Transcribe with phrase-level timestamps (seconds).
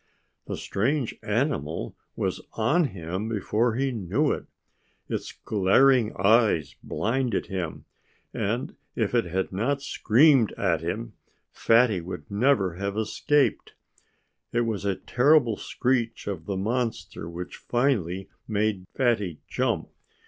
[0.47, 4.47] The strange animal was on him before he knew it.
[5.07, 7.85] Its glaring eyes blinded him.
[8.33, 11.13] And if it had not screamed at him
[11.51, 13.73] Fatty would never have escaped.
[14.51, 19.89] It was the terrible screech of the monster which finally made Fatty jump.